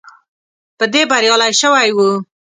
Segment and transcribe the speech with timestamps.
[0.77, 2.11] په دې بریالی شوی وو.